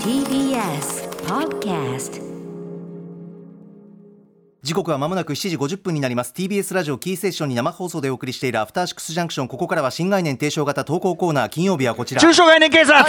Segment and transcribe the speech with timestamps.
[0.00, 2.16] TBS Podcast
[4.66, 6.32] 時刻はまもなく7時50分になります。
[6.34, 12.20] TBS ラジオキーセッションに生放送でお送りしているアフターシックスジャンクションここからは新概念提唱型投稿コーナー金曜日はこちら。
[12.20, 13.04] 中小概念警察。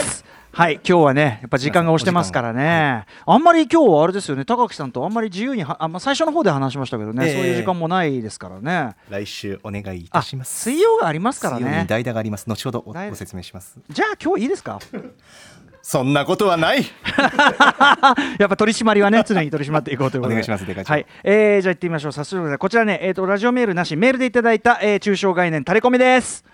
[0.51, 7.33] はい、今日はね、やっぱ時間が押してますからね、あんまり今日はあれですよね、高木さんとあんまり自由には、あまあ、最初の方で話しましたけどね、ええ。
[7.33, 8.95] そういう時間もないですからね。
[9.09, 10.59] 来週お願いいたあ、します。
[10.61, 11.63] 水曜がありますからね。
[11.65, 12.45] 水曜に代打があります。
[12.47, 13.79] 後ほどご説明します。
[13.89, 14.77] じゃあ今日いいですか？
[15.81, 16.83] そんなことはない
[18.39, 20.35] やっぱ取り締まりはね常に取り締まっていこうということで。
[20.35, 22.11] お願いしますはい、えー、じゃあ行ってみましょう。
[22.11, 26.45] 早速こちらね、えー、とラジオメールなしメールでいただいた、えー、中小概念タレコミです。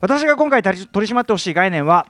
[0.00, 2.06] 私が今回取り取り締まってほしい概念は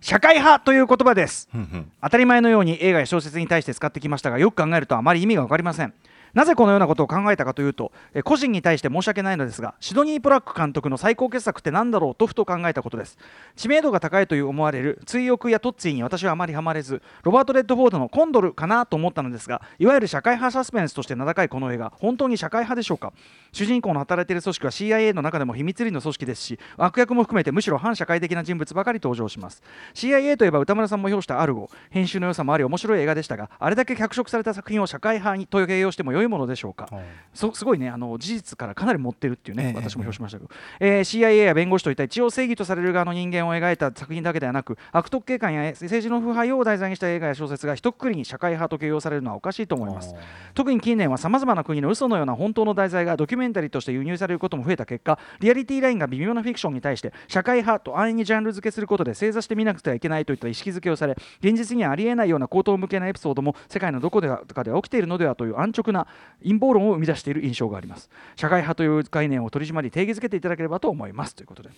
[0.00, 1.48] 社会派という言葉です。
[1.54, 1.92] うんうん。
[2.02, 5.92] 当たり前のように映画や小説に対して使ってきましたがよく考えるとあまり意味が分かりません
[6.34, 13.18] なぜこのようなことを考えたかというとえ個人に対して申し訳ないのですがシドニー・ポラック監督の最高傑作って何だろうとふと考えたことです。
[13.56, 23.12] 知名度が高いという思われる追憶やトッツィに私はあまりハマれずロバート・レッドフォードのコンドルかなと思ったのですがいわゆる社会派サスペンスとして名高いこの映画本当に社会派でしょうか？
[23.52, 29.62] 主人公の働いている組織は CIA の中でも秘密裏の組織ですし悪役も含めてむしろ反社会的な人物ばかり登場します。
[29.94, 36.88] CIA といえば歌村さんも評したアルゴ編集の良さもあり面白い映画でしたがあれだけ脚色された作品を社会派にと形容しても良いものでしょうか、
[37.34, 50.14] すごいねあの事実からかなり持ってるっていうね、ええ私も評しましたけど、えー CIA や弁護士といった一応正義とされる側の人間を描いた作品だけではなく悪徳警官や政治の腐敗を題材にした映画や小説が一括りに社会派と形容されるのはおかしいと思います。
[50.54, 66.06] 特に近年はさまざまな国の嘘のような本当の題材がドキュメンタリーとして輸入されることも増えた結果リアリティラインが微妙なフィクションに対して社会派と安易にジャンル付けすることで正座して見なくてはいけないといった意識づけをされ現実にはありえないような口頭向けなエピソードも世界のどこでかで起きているのではという安直な
[66.42, 68.10] 陰謀論を生み出している印象があります。
[68.36, 71.34] 社会派という概念を取り締まり定義づけていただければと思います。
[71.34, 71.70] ということで。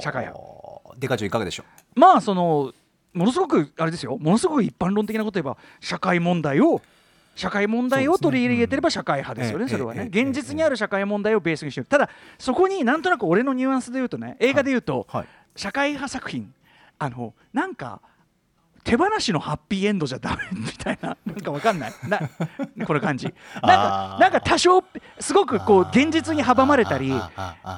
[0.00, 0.40] 社会派。
[0.98, 2.72] デカ長いかがでしょまあその
[3.12, 4.18] ものすごくあれですよ。
[4.18, 6.80] ものすごく一般論的なこと言えば社会問題を
[7.36, 15.26] 社会問題を取り入れてれば社会派ですよね、それはね、現実にある社会問題をベースにしてる、ただ、そこになんとなく俺のニュアンスで言うとね、映画で言うと、はい。
[15.54, 16.52] 社会派作品、
[16.98, 18.00] あのなんか、
[18.86, 22.20] 手放しのハッピーエンドじゃダメみたいな、 なんかわかんない、な
[22.86, 23.26] この感じ、
[23.60, 24.84] なんかなんか多少、
[25.18, 27.12] すごくこう現実に阻まれたり、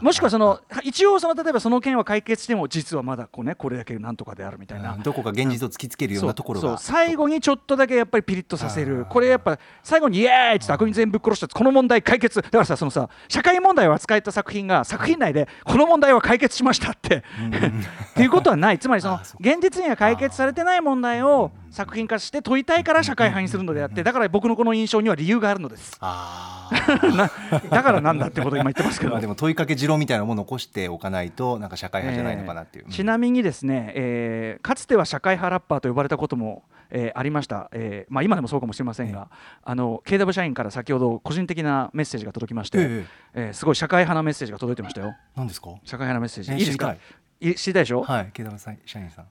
[0.02, 6.76] もしくはその一応その例えばその件は解決しても実はまだこう、ね、これだけなんとかであるみたいな、うんどこか現実を突きつけるようなところが。
[6.76, 9.06] 最後にちょっとだけやっぱりピリッとさせる。
[9.08, 17.22] これやっぱ最後にイエーイって悪人全部殺したこの問題解決だからさそのさ社会問題を扱えた作品が作品内でこの問題は解決しましたって。
[17.38, 18.78] っていうことはない。
[18.78, 25.98] つまりその現実には解決されてない問題を作品化して問いたいから社会派にするのであってだから僕のこの印象には理由があるのです。
[26.00, 29.12] だからなんだってことを今言ってますけど。
[29.12, 39.28] まあでも問いかけ持論みたいなものを残しておかないとなんか社会派じゃないのかなっていう、えーちなみにですね、えーかつては社会派ラッパーと呼ばれたことも、えーありました、えーまあ、今でもそうかもしれませんが、
[39.62, 43.06] あの KW 社員から先ほど個人的なメッセージが届きまして、ええ。
[43.34, 45.14] えーすごい社会派なメッセージが届いてましたよ。
[45.36, 45.70] 何ですか？
[45.84, 46.62] 社会派なメッセージ、えーい。
[46.62, 46.94] いですか？
[47.40, 49.26] 知りい知りたいでしょ、はい毛玉さん社員さん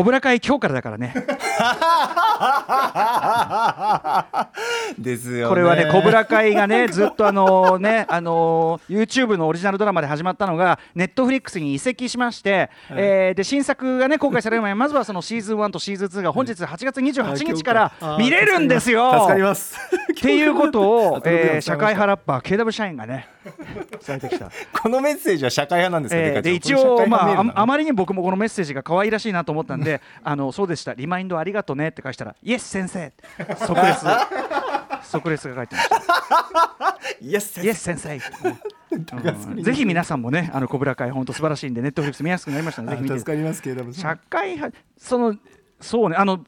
[0.00, 1.12] 小倉会今日からだからね。
[4.98, 5.48] ですよね。
[5.50, 19.12] これはね、小倉会がね、 ずっとあのね、あの YouTube のオリジナルドラマで始まったのが、ネットフリックスに移籍しまして、えーで新作がね公開される前に、まずはそのシーズン1とシーズン2が本日8月28日から見れるんですよ。
[19.12, 19.76] 助かります
[20.20, 23.28] っていうことを、 えー社会派ラッパー KW 社員がね
[24.06, 24.50] 伝えてきた。
[24.72, 30.94] このメッセージは社会派なんですか、えーで一応、まあ、ああままりに僕もこのメッセージが可愛らしいなと思ったんで あのそうでした。
[30.94, 33.12] リマインドありがとねって返したらイエス先生。
[33.66, 34.06] 即レス。
[35.10, 36.98] 即レスが書いてました。
[37.20, 39.62] イエスイエス先生、うん。
[39.62, 43.18] ぜひ皆さんもねあの小倉会本当素晴らしいんでネットフリックス見やすくなりましたのでぜひ見て。
[43.18, 45.36] 助かりますけども社会派その
[45.80, 46.44] そうねあの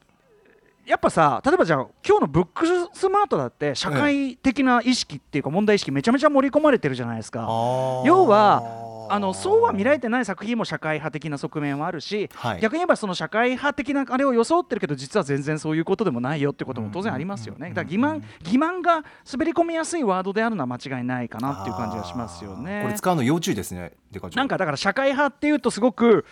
[0.85, 7.41] やっぱさ例えばじゃあ今日のブックスマートだって社会的な意識っていうか問題意識めちゃめちゃ盛り込まれてるじゃないですか。
[8.05, 12.61] 要はあのそうは見られてない作品も社会派的な側面はあるし、はい。
[12.61, 17.69] 逆に言えばその社会派的なあれを装ってるけど実は全然そういうことでもないよってことも当然ありますよね。
[17.69, 22.81] だから欺瞞欺瞞が滑り込みやすいワードであるのは間違いないかなっていう感じがしますよね。
[22.83, 23.93] これ使うの要注意ですね。
[24.35, 26.25] なんかだから社会派っていうとすごく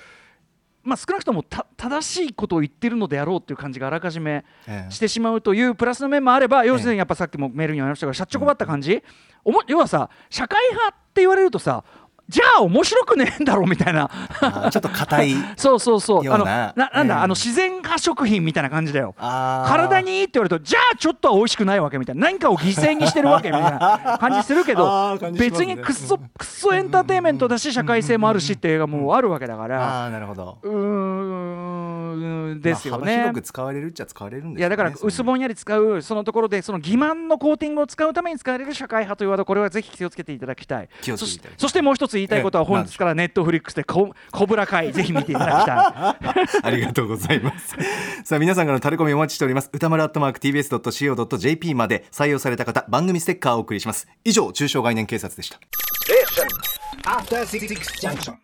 [0.84, 4.92] まあ、少なくともた正しいことを言ってるのであろうっていう感じがあらかじめええ。
[4.92, 9.04] してしまうというプラスの面もあれば要するにやっぱさっきもメールにありましたがしゃっちょこばった感じ、
[9.44, 11.84] おも要はさ社会派って言われるとさ
[12.32, 14.10] じゃあ面白くねえんだろうみたいな。
[14.72, 16.34] ちょっと硬い そうそうそう。
[16.34, 19.14] あのなななんだ、ええあの自然派食品みたいな感じだよ。
[19.20, 22.22] 体にいいって言われるとじゃあちょっとは美味しくないわけみたいな。
[22.28, 25.38] 何かを犠牲にしてるわけみたいな感じするけ あどね。
[25.38, 30.08] 別にくっそくっそエンターテインメントだし社会性もあるしっていう映画もあるわけだから。
[30.64, 31.11] うん
[32.60, 33.06] ですよね。
[33.06, 47.76] まあ幅広く使われるっちゃ使われるんですよねいやだから薄ぼんやり使うそのところでその欺瞞のコーティングを使うために使われる社会派というワードこれはぜひ気をつけていただきたい気をつけていそただきたいそしてもう一つ言いたいことはええ本日からネットフリックスでココブラ会ぜひ見ていただきたい ありがとうございます。
[48.24, 49.70] さあ皆さんからのタレコミお待ちしております。
[49.74, 54.08] 歌丸アットマーク tbs.co.jp まで採用された方番組ステッカーをお送りします。
[54.24, 55.60] 以上中小概念警察でした。
[57.06, 58.38] After Junction.